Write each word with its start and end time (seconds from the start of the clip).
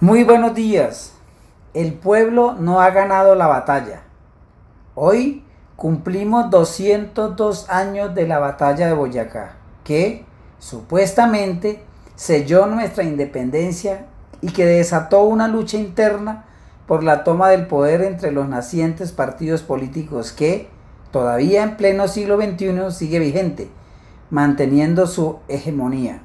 Muy 0.00 0.22
buenos 0.22 0.54
días. 0.54 1.14
El 1.74 1.92
pueblo 1.92 2.54
no 2.54 2.80
ha 2.80 2.90
ganado 2.90 3.34
la 3.34 3.48
batalla. 3.48 4.02
Hoy 4.94 5.42
cumplimos 5.74 6.50
202 6.50 7.68
años 7.68 8.14
de 8.14 8.28
la 8.28 8.38
batalla 8.38 8.86
de 8.86 8.92
Boyacá, 8.92 9.56
que 9.82 10.24
supuestamente 10.60 11.82
selló 12.14 12.66
nuestra 12.66 13.02
independencia 13.02 14.06
y 14.40 14.52
que 14.52 14.66
desató 14.66 15.24
una 15.24 15.48
lucha 15.48 15.78
interna 15.78 16.44
por 16.86 17.02
la 17.02 17.24
toma 17.24 17.48
del 17.48 17.66
poder 17.66 18.02
entre 18.02 18.30
los 18.30 18.48
nacientes 18.48 19.10
partidos 19.10 19.62
políticos 19.62 20.30
que, 20.30 20.68
todavía 21.10 21.64
en 21.64 21.76
pleno 21.76 22.06
siglo 22.06 22.40
XXI, 22.40 22.92
sigue 22.92 23.18
vigente, 23.18 23.68
manteniendo 24.30 25.08
su 25.08 25.40
hegemonía. 25.48 26.22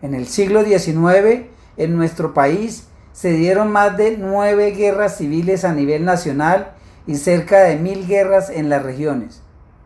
En 0.00 0.14
el 0.14 0.26
siglo 0.26 0.64
XIX, 0.64 1.48
en 1.78 1.96
nuestro 1.96 2.34
país 2.34 2.88
se 3.12 3.32
dieron 3.32 3.72
más 3.72 3.96
de 3.96 4.16
nueve 4.18 4.72
guerras 4.72 5.16
civiles 5.16 5.64
a 5.64 5.72
nivel 5.72 6.04
nacional 6.04 6.72
y 7.06 7.14
cerca 7.14 7.60
de 7.60 7.76
mil 7.76 8.06
guerras 8.06 8.50
en 8.50 8.68
las 8.68 8.82
regiones. 8.82 9.42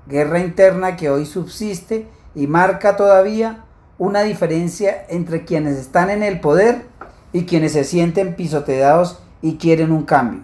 Guerra 0.07 0.41
interna 0.41 0.97
que 0.97 1.09
hoy 1.09 1.25
subsiste 1.25 2.09
y 2.35 2.49
marca 2.49 2.97
todavía 2.97 3.65
una 3.99 4.23
diferencia 4.23 5.07
entre 5.09 5.45
quienes 5.45 5.79
están 5.79 6.11
en 6.11 6.25
el 6.25 6.41
poder 6.41 6.87
y 7.33 7.45
quienes 7.45 7.73
se 7.73 7.85
sienten 7.85 8.35
pisoteados 8.35 9.23
y 9.41 9.57
quieren 9.57 9.93
un 9.93 10.05
cambio. 10.05 10.43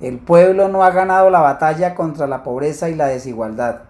El 0.00 0.18
pueblo 0.18 0.68
no 0.68 0.82
ha 0.82 0.90
ganado 0.90 1.30
la 1.30 1.40
batalla 1.40 1.94
contra 1.94 2.26
la 2.26 2.42
pobreza 2.42 2.88
y 2.88 2.94
la 2.94 3.06
desigualdad. 3.06 3.82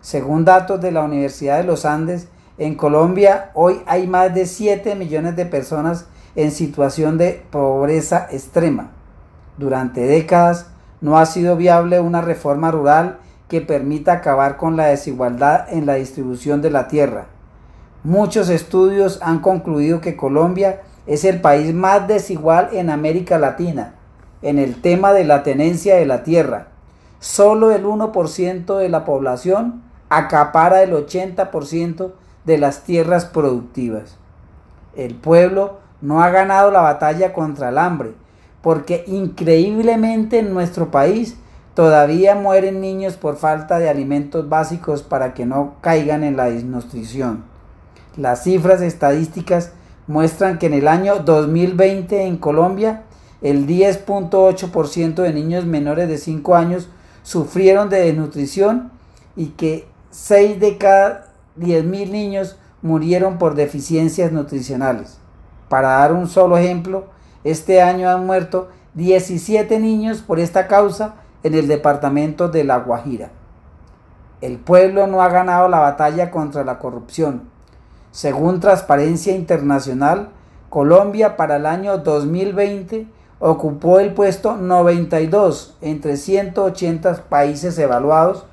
Según 0.00 0.44
datos 0.44 0.80
de 0.80 0.92
la 0.92 1.02
Universidad 1.02 1.58
de 1.58 1.64
los 1.64 1.84
Andes, 1.84 2.28
en 2.58 2.74
Colombia 2.74 3.50
hoy 3.54 3.80
hay 3.86 4.06
más 4.06 4.34
de 4.34 4.46
7 4.46 4.94
millones 4.94 5.36
de 5.36 5.46
personas 5.46 6.06
en 6.36 6.50
situación 6.50 7.18
de 7.18 7.42
pobreza 7.50 8.28
extrema. 8.30 8.90
Durante 9.56 10.00
décadas 10.02 10.66
no 11.00 11.18
ha 11.18 11.26
sido 11.26 11.56
viable 11.56 12.00
una 12.00 12.20
reforma 12.20 12.70
rural 12.70 13.18
que 13.48 13.60
permita 13.60 14.12
acabar 14.12 14.56
con 14.56 14.76
la 14.76 14.86
desigualdad 14.86 15.72
en 15.72 15.86
la 15.86 15.94
distribución 15.94 16.60
de 16.60 16.70
la 16.70 16.88
tierra. 16.88 17.26
Muchos 18.04 18.48
estudios 18.48 19.20
han 19.22 19.40
concluido 19.40 20.00
que 20.00 20.16
Colombia 20.16 20.82
es 21.06 21.24
el 21.24 21.40
país 21.40 21.72
más 21.74 22.06
desigual 22.06 22.70
en 22.72 22.90
América 22.90 23.38
Latina 23.38 23.94
en 24.42 24.58
el 24.58 24.80
tema 24.80 25.12
de 25.12 25.24
la 25.24 25.42
tenencia 25.42 25.96
de 25.96 26.06
la 26.06 26.22
tierra. 26.22 26.68
Solo 27.20 27.72
el 27.72 27.84
1% 27.84 28.78
de 28.78 28.88
la 28.88 29.04
población 29.04 29.82
acapara 30.08 30.82
el 30.82 30.92
80% 30.92 32.12
de 32.48 32.56
las 32.56 32.82
tierras 32.82 33.26
productivas. 33.26 34.16
El 34.96 35.14
pueblo 35.14 35.80
no 36.00 36.22
ha 36.22 36.30
ganado 36.30 36.70
la 36.70 36.80
batalla 36.80 37.34
contra 37.34 37.68
el 37.68 37.76
hambre, 37.76 38.14
porque 38.62 39.04
increíblemente 39.06 40.38
en 40.38 40.54
nuestro 40.54 40.90
país 40.90 41.36
todavía 41.74 42.34
mueren 42.34 42.80
niños 42.80 43.16
por 43.16 43.36
falta 43.36 43.78
de 43.78 43.90
alimentos 43.90 44.48
básicos 44.48 45.02
para 45.02 45.34
que 45.34 45.44
no 45.44 45.74
caigan 45.82 46.24
en 46.24 46.38
la 46.38 46.46
desnutrición. 46.46 47.44
Las 48.16 48.44
cifras 48.44 48.80
estadísticas 48.80 49.72
muestran 50.06 50.58
que 50.58 50.66
en 50.66 50.74
el 50.74 50.88
año 50.88 51.18
2020 51.18 52.22
en 52.22 52.38
Colombia 52.38 53.02
el 53.42 53.66
10.8% 53.66 55.16
de 55.16 55.34
niños 55.34 55.66
menores 55.66 56.08
de 56.08 56.16
5 56.16 56.56
años 56.56 56.88
sufrieron 57.22 57.90
de 57.90 58.00
desnutrición 58.00 58.90
y 59.36 59.48
que 59.48 59.86
6 60.10 60.58
de 60.60 60.78
cada 60.78 61.27
10.000 61.58 62.10
niños 62.10 62.56
murieron 62.82 63.38
por 63.38 63.54
deficiencias 63.54 64.32
nutricionales. 64.32 65.18
Para 65.68 65.88
dar 65.98 66.12
un 66.12 66.28
solo 66.28 66.56
ejemplo, 66.56 67.06
este 67.44 67.82
año 67.82 68.08
han 68.08 68.26
muerto 68.26 68.68
17 68.94 69.78
niños 69.78 70.22
por 70.22 70.38
esta 70.40 70.66
causa 70.66 71.16
en 71.42 71.54
el 71.54 71.68
departamento 71.68 72.48
de 72.48 72.64
La 72.64 72.78
Guajira. 72.78 73.30
El 74.40 74.58
pueblo 74.58 75.06
no 75.06 75.22
ha 75.22 75.28
ganado 75.28 75.68
la 75.68 75.80
batalla 75.80 76.30
contra 76.30 76.64
la 76.64 76.78
corrupción. 76.78 77.42
Según 78.10 78.60
Transparencia 78.60 79.34
Internacional, 79.34 80.30
Colombia 80.70 81.36
para 81.36 81.56
el 81.56 81.66
año 81.66 81.98
2020 81.98 83.06
ocupó 83.40 84.00
el 84.00 84.14
puesto 84.14 84.56
92 84.56 85.76
entre 85.80 86.16
180 86.16 87.24
países 87.28 87.78
evaluados 87.78 88.46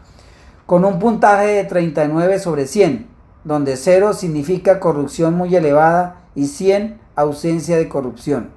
con 0.65 0.83
un 0.83 0.99
puntaje 0.99 1.47
de 1.47 1.63
39 1.63 2.39
sobre 2.39 2.65
100, 2.65 3.07
donde 3.43 3.77
0 3.77 4.13
significa 4.13 4.79
corrupción 4.79 5.35
muy 5.35 5.55
elevada 5.55 6.23
y 6.33 6.47
100 6.47 6.99
ausencia 7.15 7.77
de 7.77 7.87
corrupción. 7.87 8.49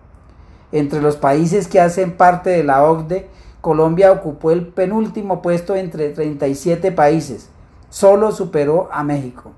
Entre 0.72 1.00
los 1.02 1.16
países 1.16 1.68
que 1.68 1.80
hacen 1.80 2.16
parte 2.16 2.50
de 2.50 2.64
la 2.64 2.82
OCDE, 2.84 3.28
Colombia 3.60 4.12
ocupó 4.12 4.50
el 4.50 4.66
penúltimo 4.66 5.42
puesto 5.42 5.76
entre 5.76 6.10
37 6.10 6.92
países, 6.92 7.50
solo 7.91 8.32
superó 8.32 8.88
a 8.92 9.02
México. 9.04 9.52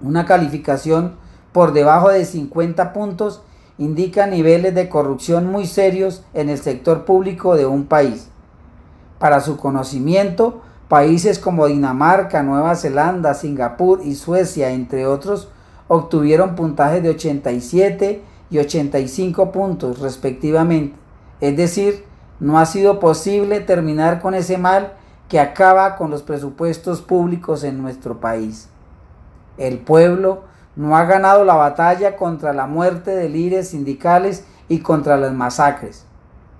Una 0.00 0.26
calificación 0.26 1.16
por 1.52 1.72
debajo 1.72 2.10
de 2.10 2.24
50 2.24 2.92
puntos 2.92 3.42
indica 3.78 4.26
niveles 4.26 4.74
de 4.74 4.88
corrupción 4.88 5.46
muy 5.46 5.66
serios 5.66 6.24
en 6.34 6.48
el 6.48 6.58
sector 6.58 7.04
público 7.04 7.54
de 7.54 7.66
un 7.66 7.86
país. 7.86 8.28
Para 9.18 9.40
su 9.40 9.56
conocimiento, 9.56 10.62
Países 10.88 11.40
como 11.40 11.66
Dinamarca, 11.66 12.44
Nueva 12.44 12.76
Zelanda, 12.76 13.34
Singapur 13.34 14.00
y 14.04 14.14
Suecia, 14.14 14.70
entre 14.70 15.06
otros, 15.06 15.48
obtuvieron 15.88 16.54
puntajes 16.54 17.02
de 17.02 17.10
87 17.10 18.22
y 18.50 18.58
85 18.58 19.50
puntos 19.50 19.98
respectivamente. 19.98 20.96
Es 21.40 21.56
decir, 21.56 22.04
no 22.38 22.58
ha 22.58 22.66
sido 22.66 23.00
posible 23.00 23.60
terminar 23.60 24.20
con 24.20 24.34
ese 24.34 24.58
mal 24.58 24.92
que 25.28 25.40
acaba 25.40 25.96
con 25.96 26.10
los 26.10 26.22
presupuestos 26.22 27.02
públicos 27.02 27.64
en 27.64 27.82
nuestro 27.82 28.20
país. 28.20 28.68
El 29.58 29.78
pueblo 29.78 30.42
no 30.76 30.96
ha 30.96 31.04
ganado 31.04 31.44
la 31.44 31.54
batalla 31.54 32.16
contra 32.16 32.52
la 32.52 32.66
muerte 32.66 33.10
de 33.10 33.28
líderes 33.28 33.70
sindicales 33.70 34.44
y 34.68 34.80
contra 34.80 35.16
las 35.16 35.32
masacres. 35.32 36.04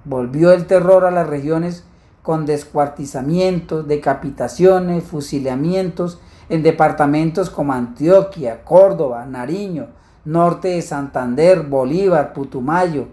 Volvió 0.04 0.52
el 0.52 0.66
terror 0.66 1.04
a 1.04 1.10
las 1.10 1.28
regiones 1.28 1.84
con 2.26 2.44
descuartizamientos, 2.44 3.86
decapitaciones, 3.86 5.04
fusilamientos 5.04 6.18
en 6.48 6.64
departamentos 6.64 7.50
como 7.50 7.72
Antioquia, 7.72 8.64
Córdoba, 8.64 9.24
Nariño, 9.26 9.90
norte 10.24 10.66
de 10.70 10.82
Santander, 10.82 11.62
Bolívar, 11.62 12.32
Putumayo, 12.32 13.06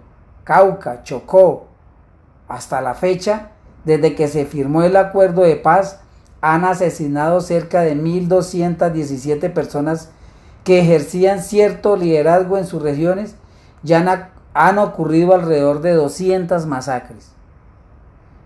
Cauca, 0.44 1.04
Chocó. 1.04 1.68
Hasta 2.48 2.82
la 2.82 2.96
fecha, 2.96 3.52
desde 3.86 4.16
que 4.16 4.28
se 4.28 4.46
firmó 4.46 4.82
el 4.82 4.96
acuerdo 4.96 5.44
de 5.44 5.58
paz, 5.58 6.00
han 6.42 6.66
asesinado 6.66 7.40
cerca 7.40 7.82
de 7.82 7.96
1.217 7.96 9.54
personas 9.54 10.10
que 10.64 10.80
ejercían 10.80 11.44
cierto 11.44 11.98
liderazgo 11.98 12.58
en 12.58 12.66
sus 12.66 12.82
regiones, 12.82 13.36
ya 13.84 14.00
han, 14.00 14.30
han 14.56 14.80
ocurrido 14.80 15.36
alrededor 15.36 15.82
de 15.82 15.94
200 15.94 16.66
masacres. 16.66 17.34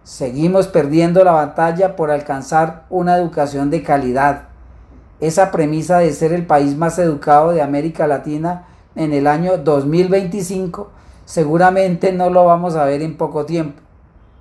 Seguimos 0.07 0.68
perdiendo 0.68 1.25
la 1.25 1.34
batalla 1.34 1.97
por 1.97 2.12
alcanzar 2.12 2.85
una 2.90 3.18
educación 3.18 3.69
de 3.69 3.84
calidad. 3.84 4.44
Esa 5.19 5.51
premisa 5.51 5.97
de 5.97 6.13
ser 6.13 6.31
el 6.31 6.45
país 6.45 6.78
más 6.78 6.97
educado 6.97 7.51
de 7.51 7.62
América 7.62 8.07
Latina 8.07 8.67
en 8.96 9.12
el 9.12 9.28
año 9.28 9.57
2025 9.57 10.91
seguramente 11.25 12.13
no 12.13 12.29
lo 12.29 12.46
vamos 12.46 12.78
a 12.78 12.85
ver 12.85 13.01
en 13.01 13.17
poco 13.17 13.46
tiempo. 13.46 13.81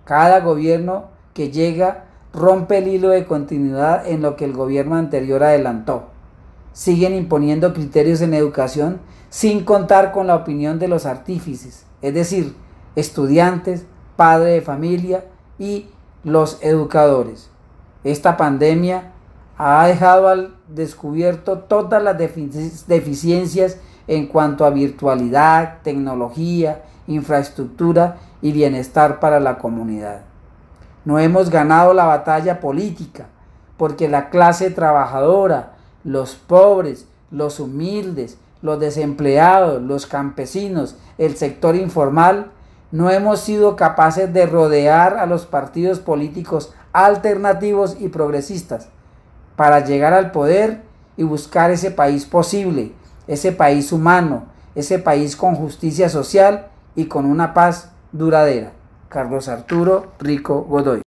Cada 0.05 0.39
gobierno 0.39 1.07
que 1.35 1.51
llega 1.51 2.05
rompe 2.33 2.79
el 2.79 2.87
hilo 2.87 3.09
de 3.09 3.25
continuidad 3.25 4.07
en 4.07 4.23
lo 4.23 4.37
que 4.37 4.45
el 4.45 4.53
gobierno 4.53 4.95
anterior 4.95 5.43
adelantó. 5.43 6.11
Siguen 6.75 7.13
imponiendo 7.13 7.75
criterios 7.75 8.21
en 8.21 8.35
educación 8.35 9.01
sin 9.31 9.65
contar 9.65 10.13
con 10.13 10.29
la 10.29 10.37
opinión 10.37 10.79
de 10.79 10.87
los 10.87 11.07
artífices, 11.07 11.87
es 12.03 12.15
decir, 12.15 12.55
estudiantes, 12.95 13.85
padres 14.15 14.55
de 14.55 14.61
familia, 14.61 15.25
y 15.59 15.89
los 16.25 16.59
educadores. 16.63 17.51
Esta 18.05 18.37
pandemia 18.37 19.13
ha 19.59 19.87
dejado 19.87 20.29
al 20.29 20.57
descubierto 20.69 21.61
todas 21.61 22.03
las 22.03 22.19
deficiencias 22.19 23.79
en 24.07 24.27
cuanto 24.27 24.65
a 24.65 24.71
virtualidad, 24.71 25.79
tecnología, 25.83 26.83
infraestructura 27.07 28.19
y 28.43 28.53
bienestar 28.53 29.19
para 29.21 29.41
la 29.41 29.59
comunidad. 29.59 30.23
No 31.05 31.19
hemos 31.19 31.51
ganado 31.51 31.95
la 31.95 32.05
batalla 32.05 32.61
política 32.61 33.27
porque 33.77 34.09
la 34.09 34.31
clase 34.31 34.71
trabajadora, 34.71 35.75
los 36.05 36.35
pobres, 36.35 37.07
los 37.31 37.61
humildes, 37.61 38.39
los 38.63 38.81
desempleados, 38.81 39.83
los 39.83 40.07
campesinos, 40.07 40.97
el 41.19 41.37
sector 41.37 41.77
informal 41.77 42.51
no 42.93 43.11
hemos 43.11 43.41
sido 43.41 43.77
capaces 43.77 44.33
de 44.33 44.47
rodear 44.47 45.19
a 45.19 45.27
los 45.27 45.47
partidos 45.47 45.99
políticos 45.99 46.73
alternativos 46.93 47.97
y 47.99 48.09
progresistas 48.09 48.89
para 49.57 49.85
llegar 49.85 50.13
al 50.13 50.31
poder 50.31 50.83
y 51.17 51.25
buscar 51.25 51.71
ese 51.71 51.91
país 51.91 52.27
posible, 52.27 52.93
ese 53.27 53.53
país 53.53 53.93
humano, 53.93 54.45
ese 54.75 54.99
país 54.99 55.37
con 55.37 55.55
justicia 55.55 56.09
social 56.09 56.69
y 56.95 57.07
con 57.07 57.27
una 57.27 57.55
paz 57.55 57.91
duradera. 58.13 58.73
Carlos 59.09 59.49
Arturo 59.49 60.13
Rico 60.19 60.63
Godoy. 60.63 61.03